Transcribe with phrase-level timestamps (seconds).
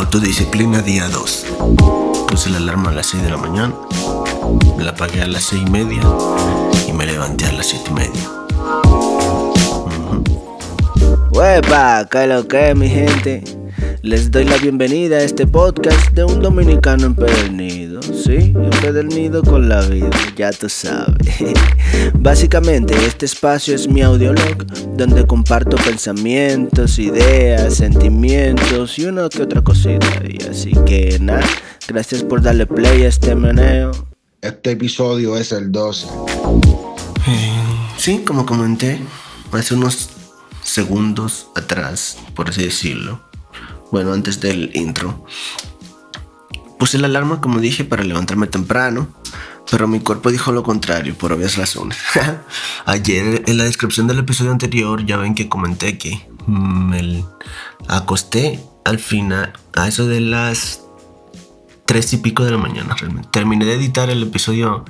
[0.00, 1.46] Autodisciplina día 2.
[2.26, 3.74] Puse la alarma a las 6 de la mañana,
[4.78, 6.00] me la apagué a las 6 y media
[6.88, 8.30] y me levanté a las 7 y media.
[11.30, 13.59] Huepa, ¿qué lo que mi gente?
[14.02, 18.54] Les doy la bienvenida a este podcast de un dominicano empedernido, ¿sí?
[18.56, 21.36] Empedernido con la vida, ya tú sabes.
[22.14, 24.64] Básicamente, este espacio es mi audiolog,
[24.96, 30.22] donde comparto pensamientos, ideas, sentimientos y una que otra cosita.
[30.26, 31.46] Y así que nada,
[31.86, 33.92] gracias por darle play a este meneo.
[34.40, 36.06] Este episodio es el 12.
[37.28, 37.52] Eh,
[37.98, 38.98] sí, como comenté
[39.52, 40.08] hace unos
[40.62, 43.29] segundos atrás, por así decirlo
[43.90, 45.24] bueno, antes del intro.
[46.78, 49.08] Puse la alarma, como dije, para levantarme temprano,
[49.70, 51.98] pero mi cuerpo dijo lo contrario, por obvias razones.
[52.86, 57.24] Ayer, en la descripción del episodio anterior, ya ven que comenté que me
[57.86, 60.80] acosté al final, a eso de las
[61.84, 63.28] tres y pico de la mañana, realmente.
[63.30, 64.84] Terminé de editar el episodio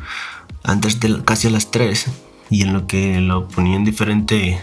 [0.63, 2.07] antes de casi a las 3
[2.51, 4.61] y en lo que lo ponía en diferentes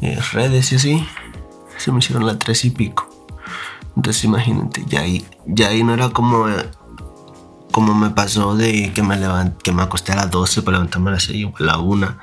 [0.00, 1.06] eh, redes y así,
[1.78, 3.11] se me hicieron las tres y pico.
[3.96, 6.46] Entonces imagínate, ya ahí, ya ahí no era como,
[7.70, 11.10] como me pasó de que me, levant, que me acosté a las 12 para levantarme
[11.10, 12.16] a las 6 o a la 1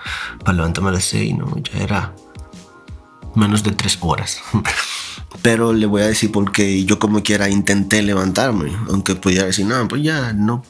[0.43, 2.15] para levantarme a las 6, no, ya era
[3.35, 4.39] menos de 3 horas.
[5.43, 9.87] Pero le voy a decir porque yo como quiera intenté levantarme, aunque pudiera decir, no,
[9.87, 10.63] pues ya no,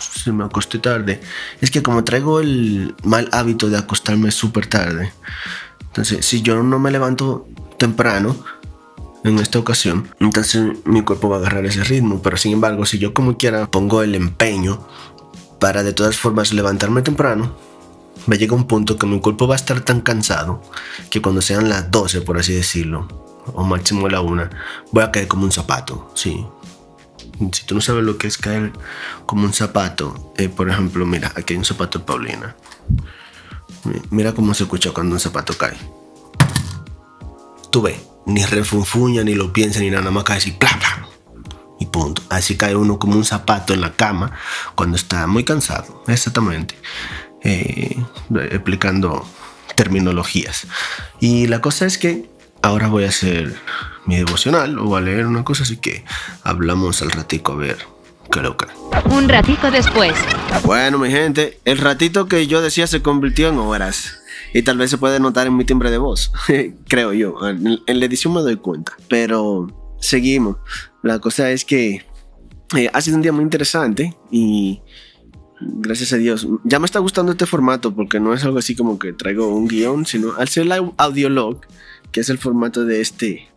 [0.00, 1.20] se me acosté tarde.
[1.60, 5.12] Es que como traigo el mal hábito de acostarme súper tarde,
[5.84, 8.36] entonces si yo no me levanto temprano,
[9.24, 12.22] en esta ocasión, entonces mi cuerpo va a agarrar ese ritmo.
[12.22, 14.86] Pero sin embargo, si yo como quiera pongo el empeño
[15.58, 17.54] para de todas formas levantarme temprano,
[18.26, 20.62] me llega un punto que mi cuerpo va a estar tan cansado
[21.10, 23.08] que cuando sean las 12, por así decirlo,
[23.54, 24.50] o máximo la 1,
[24.92, 26.46] voy a caer como un zapato, sí.
[27.52, 28.72] Si tú no sabes lo que es caer
[29.24, 32.54] como un zapato, eh, por ejemplo, mira, aquí hay un zapato de Paulina.
[34.10, 35.76] Mira cómo se escucha cuando un zapato cae.
[37.70, 40.70] Tú ves ni refunfuña, ni lo piensa, ni nada, más cae así, ¡pla,
[41.78, 42.22] Y punto.
[42.28, 44.32] Así cae uno como un zapato en la cama
[44.74, 46.02] cuando está muy cansado.
[46.06, 46.74] Exactamente.
[47.42, 47.96] Eh,
[48.50, 49.26] explicando
[49.74, 50.66] terminologías.
[51.20, 52.28] Y la cosa es que
[52.62, 53.54] ahora voy a hacer
[54.04, 56.04] mi devocional o a leer una cosa, así que
[56.42, 57.78] hablamos al ratico a ver
[58.30, 58.68] qué loca.
[59.06, 60.14] Un ratico después.
[60.64, 64.19] Bueno, mi gente, el ratito que yo decía se convirtió en horas
[64.52, 66.32] y tal vez se puede notar en mi timbre de voz,
[66.88, 67.36] creo yo.
[67.48, 69.68] En, la edición me doy cuenta, pero
[70.00, 70.56] seguimos.
[71.02, 72.04] La cosa es que
[72.76, 74.80] eh, ha sido un día muy interesante y
[75.60, 76.46] gracias a Dios.
[76.64, 79.68] Ya me está gustando este formato porque no es algo así como que traigo un
[79.68, 81.60] guion, sino al ser la audiolog,
[82.12, 83.50] que es el formato de este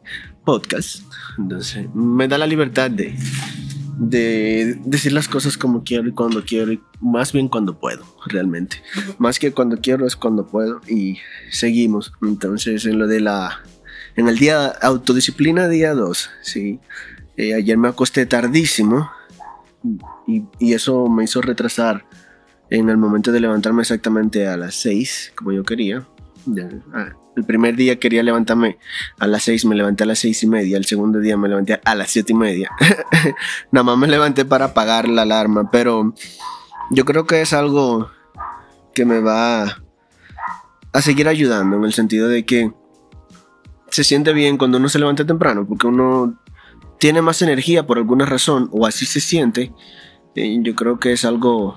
[0.46, 1.04] podcast,
[1.38, 3.16] entonces me da la libertad de
[3.98, 8.82] de decir las cosas como quiero y cuando quiero, y más bien cuando puedo, realmente.
[9.18, 11.18] Más que cuando quiero es cuando puedo y
[11.52, 12.14] seguimos.
[12.22, 13.62] Entonces, en lo de la.
[14.16, 16.80] En el día autodisciplina, día 2, sí.
[17.36, 19.10] Eh, ayer me acosté tardísimo
[20.28, 22.06] y, y, eso me hizo retrasar
[22.70, 26.08] en el momento de levantarme exactamente a las 6, como yo quería.
[26.94, 28.78] Ah, el primer día quería levantarme
[29.20, 30.78] a las 6, me levanté a las 6 y media.
[30.78, 32.72] El segundo día me levanté a las 7 y media.
[33.72, 36.14] Nada más me levanté para apagar la alarma, pero
[36.92, 38.10] yo creo que es algo
[38.94, 39.84] que me va
[40.92, 42.72] a seguir ayudando en el sentido de que
[43.90, 46.40] se siente bien cuando uno se levanta temprano, porque uno
[47.00, 49.74] tiene más energía por alguna razón, o así se siente.
[50.36, 51.76] yo creo que es algo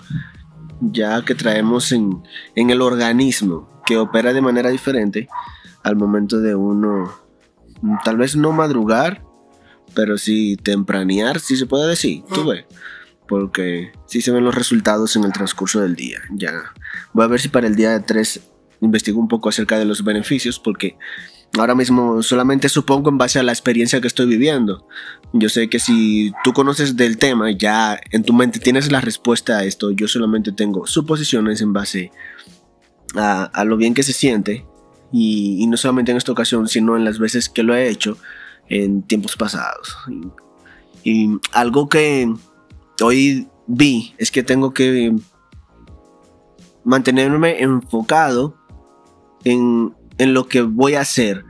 [0.81, 2.23] ya que traemos en
[2.55, 5.29] el organismo que opera de manera diferente
[5.83, 7.13] al momento de uno,
[8.05, 9.23] tal vez no madrugar,
[9.95, 12.65] pero sí tempranear, si se puede decir, tú ves.
[13.29, 16.21] Porque sí se ven los resultados en el transcurso del día.
[16.31, 16.73] Ya
[17.13, 18.41] voy a ver si para el día 3
[18.81, 20.97] investigo un poco acerca de los beneficios, porque
[21.59, 24.87] ahora mismo solamente supongo en base a la experiencia que estoy viviendo.
[25.33, 29.59] Yo sé que si tú conoces del tema, ya en tu mente tienes la respuesta
[29.59, 29.91] a esto.
[29.91, 32.36] Yo solamente tengo suposiciones en base a,
[33.65, 34.67] lo bien que se siente.
[35.13, 38.19] Y, no solamente en esta ocasión, sino en las veces que lo he hecho
[38.69, 39.97] en tiempos pasados.
[41.05, 42.33] Y, algo que
[43.03, 45.15] hoy vi es que tengo que
[46.85, 48.57] mantenerme enfocado
[49.45, 51.45] en, en lo que voy a hacer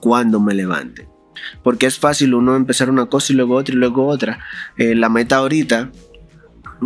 [0.00, 1.08] cuando me levante.
[1.62, 4.40] Porque es fácil uno empezar una cosa y luego otra y luego otra.
[4.76, 5.90] Eh, la meta ahorita,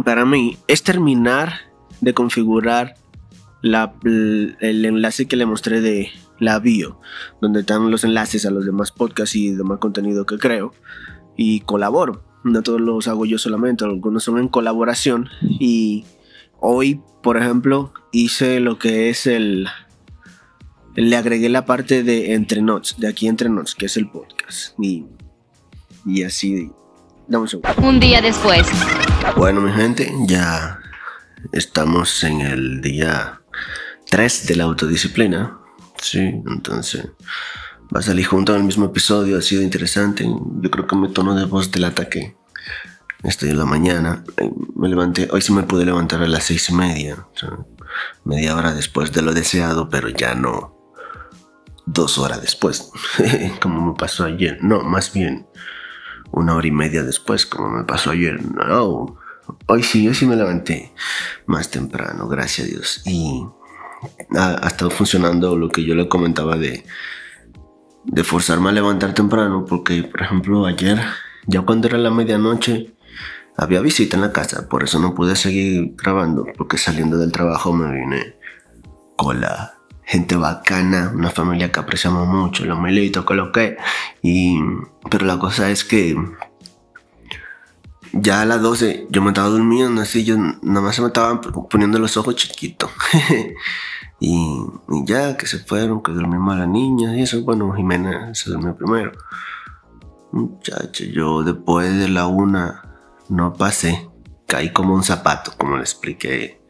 [0.04, 1.54] para mí, es terminar
[2.00, 2.94] de configurar
[3.62, 7.00] el enlace que le mostré de la bio,
[7.40, 10.74] donde están los enlaces a los demás podcasts y demás contenido que creo.
[11.36, 12.24] y colaboro.
[12.44, 15.28] No todos los hago yo solamente, algunos son en colaboración.
[15.42, 16.04] Y
[16.60, 19.66] hoy, por ejemplo, hice lo que es el...
[20.94, 24.78] Le agregué la parte de Entre Notes, de aquí Entre Notes, que es el podcast.
[24.78, 25.06] Y,
[26.06, 26.70] y así...
[27.28, 27.68] Dame un segundo.
[27.82, 28.66] Un día después.
[29.36, 30.78] Bueno, mi gente, ya
[31.52, 33.40] estamos en el día
[34.10, 35.58] 3 de la autodisciplina.
[35.98, 37.08] Sí, entonces
[37.94, 40.24] va a salir junto al mismo episodio, ha sido interesante.
[40.24, 42.36] Yo creo que mi tono de voz delata que
[43.22, 44.24] estoy en la mañana.
[44.36, 47.26] Eh, Me levanté, hoy sí me pude levantar a las seis y media,
[48.24, 50.76] media hora después de lo deseado, pero ya no
[51.86, 52.90] dos horas después,
[53.62, 54.58] como me pasó ayer.
[54.62, 55.46] No, más bien
[56.32, 58.42] una hora y media después, como me pasó ayer.
[58.44, 59.16] No,
[59.66, 60.92] hoy sí, hoy sí me levanté
[61.46, 63.02] más temprano, gracias a Dios.
[63.06, 63.46] Y
[64.36, 66.84] ha, estado funcionando lo que yo le comentaba de,
[68.04, 71.00] de forzarme a levantar temprano, porque por ejemplo ayer,
[71.46, 72.94] ya cuando era la medianoche,
[73.56, 77.72] había visita en la casa, por eso no pude seguir grabando, porque saliendo del trabajo
[77.72, 78.36] me vine
[79.16, 79.76] con la
[80.06, 83.76] gente bacana, una familia que apreciamos mucho, los militos, con lo que.
[84.22, 84.58] Y,
[85.10, 86.16] pero la cosa es que
[88.12, 91.40] ya a las 12 yo me estaba durmiendo, así yo nada más se me estaban
[91.40, 92.90] poniendo los ojos chiquitos.
[94.18, 94.62] y,
[95.04, 98.74] ya que se fueron, que durmimos a la niña y eso, bueno, Jimena se durmió
[98.74, 99.12] primero.
[100.32, 102.82] Muchacho, yo después de la una
[103.28, 104.08] no pasé,
[104.46, 106.62] caí como un zapato, como le expliqué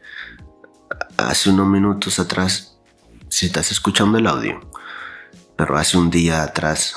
[1.17, 2.79] hace unos minutos atrás,
[3.29, 4.59] si estás escuchando el audio,
[5.55, 6.95] pero hace un día atrás,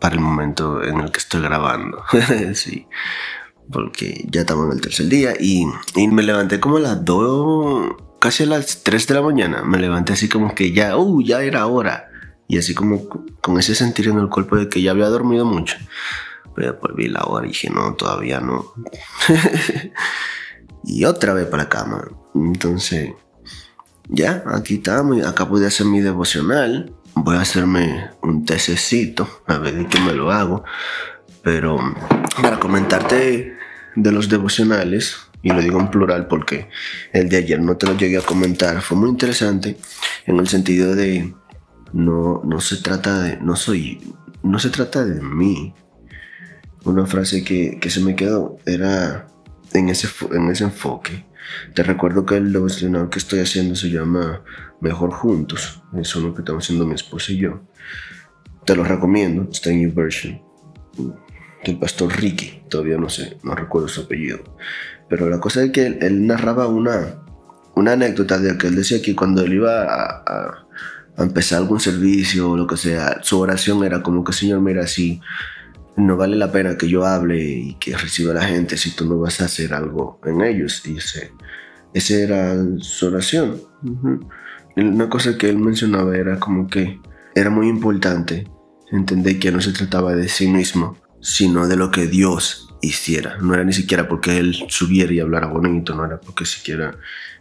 [0.00, 2.02] para el momento en el que estoy grabando,
[2.54, 2.86] sí,
[3.72, 7.94] porque ya estamos en el tercer día y, y me levanté como a las 2,
[8.24, 11.42] casi a las 3 de la mañana, me levanté así como que ya, uh, ya
[11.42, 12.08] era hora,
[12.48, 13.06] y así como
[13.42, 15.76] con ese sentir en el cuerpo de que ya había dormido mucho.
[16.54, 18.72] Pero después vi la hora y dije, no, todavía no.
[20.84, 22.08] y otra vez para la cama.
[22.34, 23.10] Entonces,
[24.08, 25.22] ya, aquí estamos.
[25.26, 26.94] Acá pude hacer mi devocional.
[27.16, 30.64] Voy a hacerme un tececito, a ver de me lo hago.
[31.42, 31.76] Pero
[32.40, 33.54] para comentarte
[33.96, 36.68] de los devocionales, y lo digo en plural porque
[37.12, 39.76] el de ayer no te lo llegué a comentar, fue muy interesante
[40.26, 41.32] en el sentido de
[41.92, 44.00] no, no se trata de, no soy,
[44.42, 45.74] no se trata de mí,
[46.84, 49.28] una frase que, que se me quedó era
[49.74, 51.26] en ese, en ese enfoque.
[51.74, 54.42] Te recuerdo que el devocional que estoy haciendo se llama
[54.80, 55.82] Mejor Juntos.
[55.94, 57.62] Eso es lo que estamos haciendo mi esposa y yo.
[58.64, 60.42] Te lo recomiendo, está en YouVersion.
[61.64, 64.42] Del pastor Ricky, todavía no sé, no recuerdo su apellido.
[65.08, 67.22] Pero la cosa es que él, él narraba una,
[67.76, 70.66] una anécdota de que él decía que cuando él iba a, a,
[71.16, 74.86] a empezar algún servicio o lo que sea, su oración era como que, Señor, mira,
[74.86, 75.20] si
[75.96, 79.06] no vale la pena que yo hable y que reciba a la gente si tú
[79.06, 80.82] no vas a hacer algo en ellos.
[80.86, 81.32] Y ese,
[81.92, 83.60] esa era su oración.
[84.76, 87.00] Una cosa que él mencionaba era como que
[87.34, 88.50] era muy importante
[88.90, 93.38] entender que no se trataba de sí mismo, sino de lo que Dios hiciera.
[93.38, 96.96] No era ni siquiera porque él subiera y hablara bonito, no era porque siquiera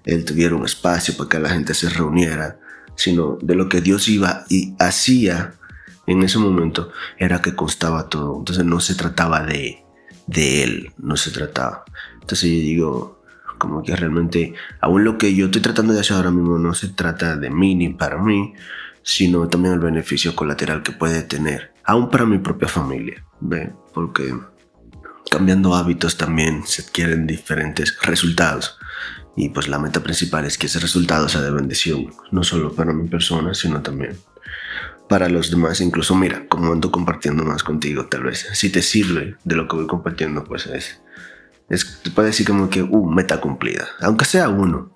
[0.05, 2.59] él tuviera un espacio para que la gente se reuniera,
[2.95, 5.53] sino de lo que Dios iba y hacía
[6.05, 8.39] en ese momento era que constaba todo.
[8.39, 9.83] Entonces no se trataba de,
[10.27, 11.85] de él, no se trataba.
[12.21, 13.23] Entonces yo digo,
[13.57, 16.89] como que realmente, aún lo que yo estoy tratando de hacer ahora mismo no se
[16.89, 18.53] trata de mí ni para mí,
[19.01, 23.23] sino también el beneficio colateral que puede tener, aún para mi propia familia.
[23.43, 23.73] ¿ve?
[23.93, 24.33] Porque
[25.33, 28.77] cambiando hábitos también se adquieren diferentes resultados.
[29.35, 32.93] Y pues la meta principal es que ese resultado sea de bendición, no solo para
[32.93, 34.15] mi persona, sino también
[35.09, 35.81] para los demás.
[35.81, 39.75] Incluso, mira, como ando compartiendo más contigo, tal vez, si te sirve de lo que
[39.75, 41.01] voy compartiendo, pues es,
[41.67, 44.91] es te puede decir como que, uh, meta cumplida, aunque sea uno,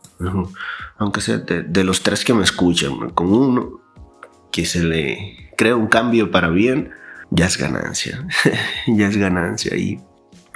[1.00, 3.82] aunque sea de, de, los tres que me escuchan, con uno
[4.52, 6.92] que se le crea un cambio para bien,
[7.32, 8.24] ya es ganancia,
[8.88, 9.76] ya es ganancia.
[9.76, 10.00] Y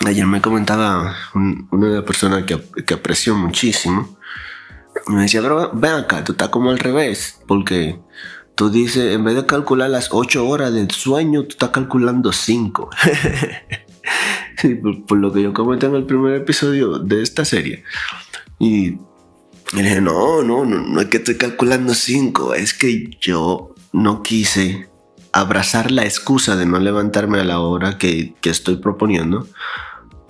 [0.05, 4.17] ayer me comentaba un, una persona que, que aprecio muchísimo,
[5.07, 7.99] me decía, pero ven acá, tú estás como al revés, porque
[8.55, 12.89] tú dices, en vez de calcular las 8 horas del sueño, tú estás calculando 5.
[14.57, 17.83] sí, por, por, lo que yo comenté en el primer episodio de esta serie.
[18.59, 18.97] Y,
[19.73, 24.21] le dije, no, no, no, no es que estoy calculando 5, es que yo no
[24.21, 24.89] quise
[25.33, 29.47] abrazar la excusa de no levantarme a la hora que, que estoy proponiendo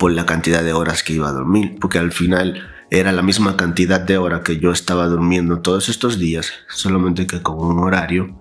[0.02, 3.56] por la cantidad de horas que iba a dormir, porque al final era la misma
[3.56, 8.36] cantidad de horas que yo estaba durmiendo todos estos días, solamente que con un horario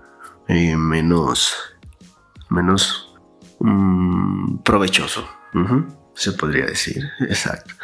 [0.47, 1.53] eh, menos,
[2.49, 3.13] menos
[3.59, 5.29] mm, provechoso.
[6.15, 7.75] Se podría decir, exacto.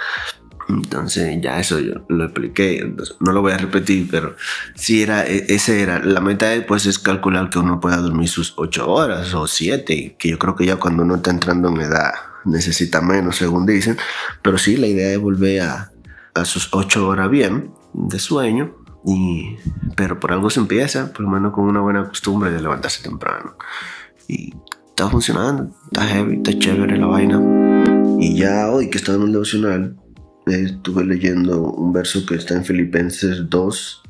[0.69, 4.35] Entonces ya eso yo lo expliqué, no lo voy a repetir, pero
[4.73, 8.55] sí era, e- ese era, la meta pues es calcular que uno pueda dormir sus
[8.57, 12.13] ocho horas o siete, que yo creo que ya cuando uno está entrando en edad
[12.47, 13.97] necesita menos, según dicen,
[14.41, 15.91] pero sí la idea es volver a,
[16.33, 18.75] a sus ocho horas bien de sueño,
[19.05, 19.55] y,
[19.95, 23.55] pero por algo se empieza, por lo menos con una buena costumbre de levantarse temprano.
[24.27, 24.53] Y
[24.89, 27.41] está funcionando, está heavy, está chévere la vaina.
[28.19, 29.95] Y ya hoy que estaba en el devocional,
[30.47, 34.03] eh, estuve leyendo un verso que está en Filipenses 2,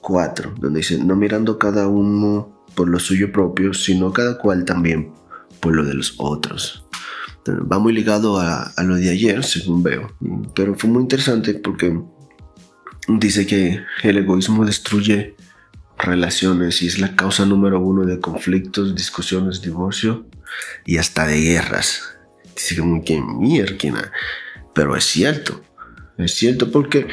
[0.00, 5.12] 4, donde dice, no mirando cada uno por lo suyo propio, sino cada cual también
[5.60, 6.81] por lo de los otros.
[7.48, 10.12] Va muy ligado a, a lo de ayer, según veo,
[10.54, 12.00] pero fue muy interesante porque
[13.08, 15.34] dice que el egoísmo destruye
[15.98, 20.26] relaciones y es la causa número uno de conflictos, discusiones, divorcio
[20.84, 22.16] y hasta de guerras.
[22.54, 24.12] Dice como que mierda,
[24.74, 25.62] pero es cierto.
[26.18, 27.08] Es cierto porque,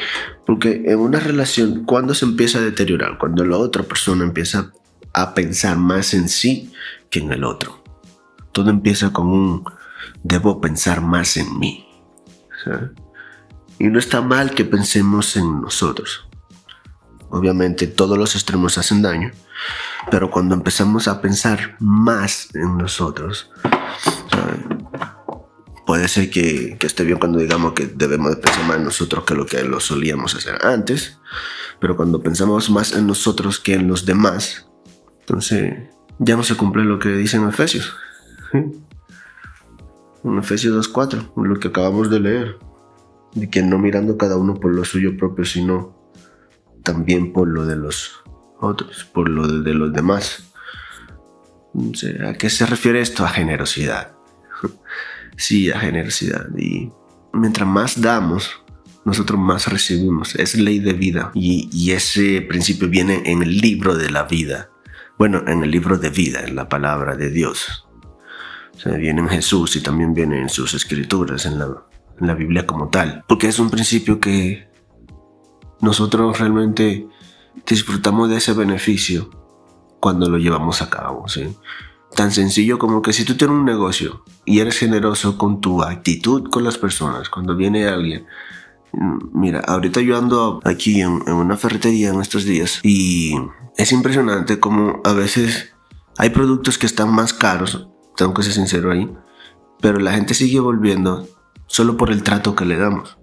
[0.46, 4.72] porque en una relación, cuando se empieza a deteriorar, cuando la otra persona empieza
[5.12, 6.72] a pensar más en sí
[7.08, 7.82] que en el otro.
[8.52, 9.64] Todo empieza con un
[10.22, 11.86] debo pensar más en mí.
[13.78, 16.28] Y no está mal que pensemos en nosotros.
[17.30, 19.30] Obviamente todos los extremos hacen daño,
[20.10, 23.50] pero cuando empezamos a pensar más en nosotros,
[25.86, 29.24] puede ser que, que esté bien cuando digamos que debemos de pensar más en nosotros
[29.24, 31.18] que lo que lo solíamos hacer antes,
[31.80, 34.66] pero cuando pensamos más en nosotros que en los demás,
[35.20, 37.94] entonces ya no se cumple lo que dice en Efesios.
[40.24, 42.58] En Efesios 2.4, lo que acabamos de leer,
[43.34, 45.96] de que no mirando cada uno por lo suyo propio, sino
[46.82, 48.22] también por lo de los
[48.60, 50.52] otros, por lo de, de los demás.
[52.26, 53.24] ¿A qué se refiere esto?
[53.24, 54.12] A generosidad.
[55.36, 56.48] Sí, a generosidad.
[56.58, 56.92] Y
[57.32, 58.62] mientras más damos,
[59.06, 60.34] nosotros más recibimos.
[60.34, 61.30] Es ley de vida.
[61.34, 64.70] Y, y ese principio viene en el libro de la vida.
[65.18, 67.88] Bueno, en el libro de vida, en la palabra de Dios.
[68.74, 71.66] O sea, viene en Jesús y también viene en sus escrituras, en la,
[72.20, 73.24] en la Biblia como tal.
[73.28, 74.68] Porque es un principio que
[75.80, 77.06] nosotros realmente
[77.66, 79.30] disfrutamos de ese beneficio
[80.00, 81.28] cuando lo llevamos a cabo.
[81.28, 81.56] ¿sí?
[82.14, 86.48] Tan sencillo como que si tú tienes un negocio y eres generoso con tu actitud
[86.50, 88.26] con las personas, cuando viene alguien,
[89.32, 93.36] mira, ahorita yo ando aquí en, en una ferretería en estos días y
[93.76, 95.72] es impresionante como a veces
[96.18, 99.10] hay productos que están más caros, tengo que ser sincero ahí,
[99.80, 101.28] pero la gente sigue volviendo
[101.66, 103.18] solo por el trato que le damos.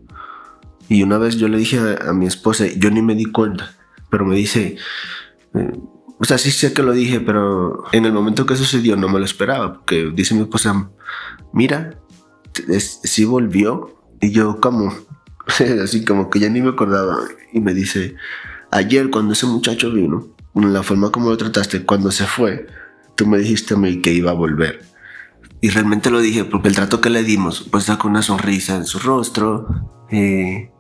[0.90, 3.76] Y una vez yo le dije a, a mi esposa, yo ni me di cuenta,
[4.10, 4.78] pero me dice,
[5.54, 5.80] eh,
[6.20, 9.20] o sea, sí sé que lo dije, pero en el momento que sucedió no me
[9.20, 10.90] lo esperaba, porque dice mi esposa,
[11.54, 12.00] mira,
[12.68, 14.94] es, sí volvió, y yo como,
[15.84, 17.20] así como que ya ni me acordaba,
[17.54, 18.16] y me dice,
[18.72, 22.66] ayer cuando ese muchacho vino, la forma como lo trataste, cuando se fue,
[23.18, 24.86] tú me dijiste a mí que iba a volver.
[25.60, 28.86] Y realmente lo dije porque el trato que le dimos, pues sacó una sonrisa en
[28.86, 29.68] su rostro,
[30.10, 30.72] eh,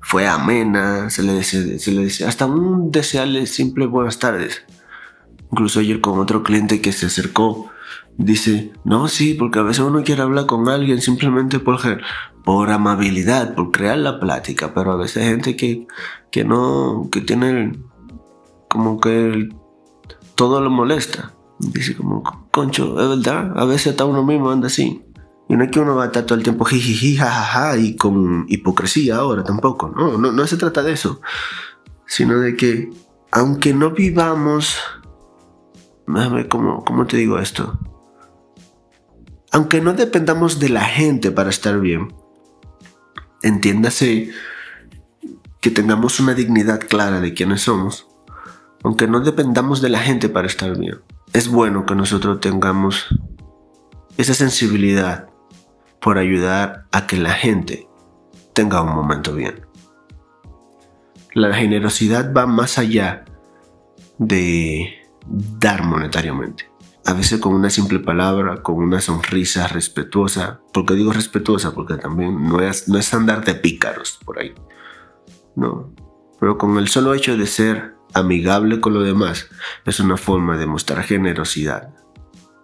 [0.00, 4.64] fue amena, se le decía, se le decía hasta un desearle simple buenas tardes.
[5.52, 7.70] Incluso ayer con otro cliente que se acercó,
[8.16, 11.78] dice, no, sí, porque a veces uno quiere hablar con alguien simplemente por,
[12.44, 15.86] por amabilidad, por crear la plática, pero a veces hay gente que,
[16.30, 17.78] que no, que tiene
[18.68, 19.54] como que el-
[20.34, 21.32] todo lo molesta.
[21.58, 25.02] Dice como, concho, es verdad, a veces hasta uno mismo anda así.
[25.48, 28.46] Y no es que uno va a estar todo el tiempo jijiji, jajaja, y con
[28.48, 29.88] hipocresía ahora tampoco.
[29.88, 31.20] No, no, no se trata de eso.
[32.06, 32.90] Sino de que,
[33.30, 34.76] aunque no vivamos.
[36.06, 37.78] Déjame, ¿cómo, ¿cómo te digo esto?
[39.52, 42.12] Aunque no dependamos de la gente para estar bien,
[43.42, 44.30] entiéndase
[45.60, 48.06] que tengamos una dignidad clara de quiénes somos,
[48.84, 51.00] aunque no dependamos de la gente para estar bien,
[51.36, 53.08] es bueno que nosotros tengamos
[54.16, 55.28] esa sensibilidad
[56.00, 57.86] por ayudar a que la gente
[58.54, 59.66] tenga un momento bien.
[61.34, 63.26] La generosidad va más allá
[64.16, 64.94] de
[65.26, 66.70] dar monetariamente.
[67.04, 70.62] A veces con una simple palabra, con una sonrisa respetuosa.
[70.72, 71.74] ¿Por qué digo respetuosa?
[71.74, 74.54] Porque también no es, no es andar de pícaros por ahí.
[75.54, 75.92] No.
[76.40, 79.48] Pero con el solo hecho de ser amigable con los demás
[79.84, 81.90] es una forma de mostrar generosidad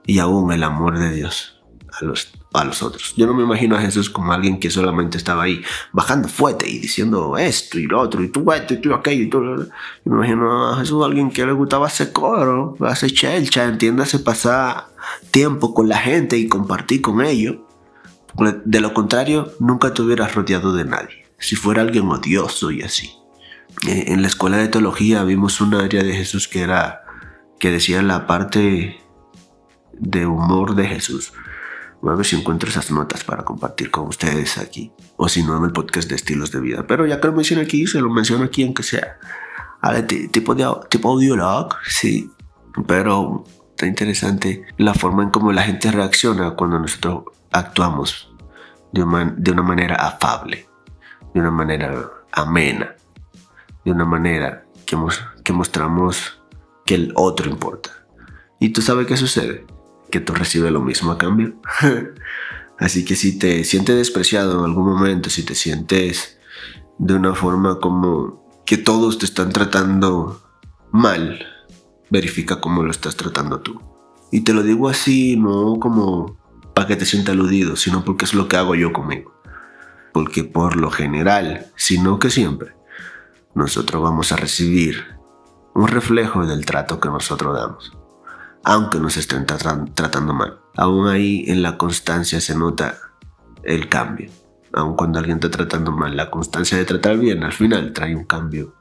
[0.06, 1.60] y aún el amor de Dios
[1.92, 3.12] a los, a los otros.
[3.16, 6.78] Yo no me imagino a Jesús como alguien que solamente estaba ahí bajando fuerte y
[6.78, 9.56] diciendo esto y lo otro, y tú esto y tú aquello y todo.
[9.56, 9.70] Yo
[10.06, 14.86] me imagino a Jesús alguien que le gustaba hacer coro, hacer chelcha, entiéndase, pasar
[15.30, 17.56] tiempo con la gente y compartir con ellos.
[18.64, 21.26] De lo contrario, nunca te hubieras rodeado de nadie.
[21.38, 23.21] Si fuera alguien odioso y así.
[23.86, 27.02] Eh, en la escuela de teología vimos un área de Jesús que era
[27.58, 29.00] que decía la parte
[29.92, 31.32] de humor de Jesús.
[32.00, 34.92] Voy a ver si encuentro esas notas para compartir con ustedes aquí.
[35.16, 36.84] O si no, en el podcast de estilos de vida.
[36.88, 39.18] Pero ya que lo menciono aquí, se lo menciono aquí, aunque sea.
[39.80, 42.28] A ver, tipo, de, tipo audiolog, sí.
[42.88, 48.32] Pero está interesante la forma en cómo la gente reacciona cuando nosotros actuamos
[48.92, 50.66] de una, de una manera afable,
[51.32, 52.96] de una manera amena,
[53.84, 54.96] de una manera que,
[55.44, 56.40] que mostramos
[56.84, 57.90] que el otro importa.
[58.58, 59.66] ¿Y tú sabes qué sucede?
[60.10, 61.54] Que tú recibes lo mismo a cambio.
[62.78, 66.38] Así que si te sientes despreciado en algún momento, si te sientes
[66.98, 70.42] de una forma como que todos te están tratando
[70.90, 71.46] mal,
[72.10, 73.80] verifica cómo lo estás tratando tú.
[74.30, 76.36] Y te lo digo así, no como
[76.74, 79.32] para que te sienta aludido, sino porque es lo que hago yo conmigo.
[80.12, 82.74] Porque por lo general, sino que siempre,
[83.54, 85.04] nosotros vamos a recibir
[85.74, 87.92] un reflejo del trato que nosotros damos,
[88.64, 90.60] aunque nos estén tratando mal.
[90.76, 92.98] Aún ahí en la constancia se nota
[93.62, 94.30] el cambio.
[94.72, 98.24] Aun cuando alguien está tratando mal, la constancia de tratar bien al final trae un
[98.24, 98.74] cambio,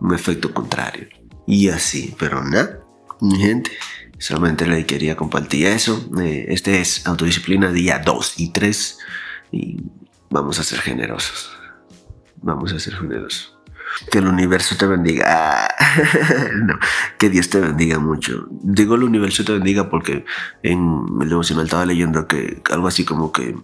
[0.00, 1.08] un efecto contrario.
[1.46, 2.80] Y así, pero nada,
[3.20, 3.72] mi gente,
[4.18, 6.08] solamente le quería compartir eso.
[6.20, 8.98] Eh, este es autodisciplina día 2 y 3
[9.52, 9.82] y
[10.28, 11.50] vamos a ser generosos.
[12.42, 13.49] Vamos a ser generosos.
[14.10, 15.68] Que el universo te bendiga.
[16.64, 16.78] no,
[17.18, 18.46] que Dios te bendiga mucho.
[18.50, 20.24] Digo el universo te bendiga porque
[20.62, 23.56] en el devocional estaba leyendo que algo así como que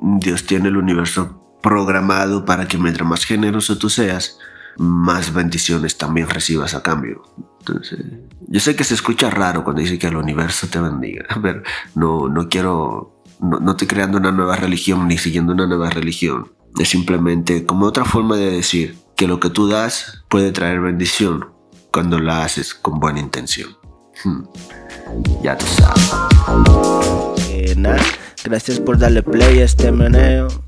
[0.00, 4.38] Dios tiene el universo programado para que mientras más generoso tú seas,
[4.76, 7.22] más bendiciones también recibas a cambio.
[7.60, 8.00] Entonces,
[8.48, 11.62] yo sé que se escucha raro cuando dice que el universo te bendiga, pero
[11.94, 16.52] no, no quiero, no, no estoy creando una nueva religión ni siguiendo una nueva religión.
[16.78, 21.52] Es simplemente como otra forma de decir que lo que tú das puede traer bendición
[21.92, 23.76] cuando la haces con buena intención.
[24.24, 24.42] Hmm.
[25.42, 26.12] Ya tú sabes.
[27.50, 27.76] Eh,
[28.44, 30.63] gracias por darle play a este meneo